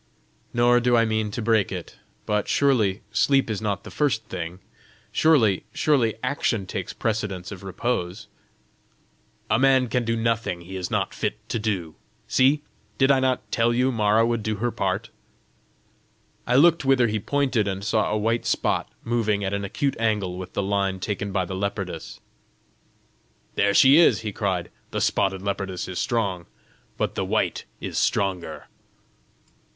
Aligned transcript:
"Nor 0.51 0.79
do 0.79 0.97
I 0.97 1.05
mean 1.05 1.29
to 1.29 1.43
break 1.43 1.71
it. 1.71 1.97
But 2.25 2.47
surely 2.47 3.03
sleep 3.11 3.51
is 3.51 3.61
not 3.61 3.83
the 3.83 3.91
first 3.91 4.23
thing! 4.29 4.57
Surely, 5.11 5.63
surely, 5.73 6.15
action 6.23 6.65
takes 6.65 6.91
precedence 6.91 7.51
of 7.51 7.61
repose!" 7.61 8.25
"A 9.51 9.59
man 9.59 9.87
can 9.89 10.03
do 10.03 10.15
nothing 10.17 10.61
he 10.61 10.75
is 10.75 10.89
not 10.89 11.13
fit 11.13 11.37
to 11.49 11.59
do. 11.59 11.93
See! 12.27 12.63
did 12.97 13.11
I 13.11 13.19
not 13.19 13.51
tell 13.51 13.71
you 13.75 13.91
Mara 13.91 14.25
would 14.25 14.41
do 14.41 14.55
her 14.55 14.71
part?" 14.71 15.11
I 16.47 16.55
looked 16.55 16.83
whither 16.83 17.05
he 17.07 17.19
pointed, 17.19 17.67
and 17.67 17.83
saw 17.83 18.09
a 18.09 18.17
white 18.17 18.47
spot 18.47 18.89
moving 19.03 19.43
at 19.43 19.53
an 19.53 19.63
acute 19.63 19.95
angle 19.99 20.35
with 20.35 20.53
the 20.53 20.63
line 20.63 20.99
taken 20.99 21.31
by 21.31 21.45
the 21.45 21.53
leopardess. 21.55 22.19
"There 23.53 23.75
she 23.75 23.99
is!" 23.99 24.21
he 24.21 24.31
cried. 24.31 24.71
"The 24.89 24.99
spotted 24.99 25.43
leopardess 25.43 25.87
is 25.87 25.99
strong, 25.99 26.47
but 26.97 27.13
the 27.13 27.23
white 27.23 27.65
is 27.79 27.99
stronger!" 27.99 28.65